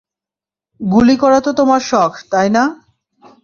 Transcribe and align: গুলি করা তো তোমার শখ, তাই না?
গুলি 0.79 1.15
করা 1.17 1.39
তো 1.41 1.51
তোমার 1.53 1.81
শখ, 1.81 2.11
তাই 2.31 2.47
না? 2.49 2.63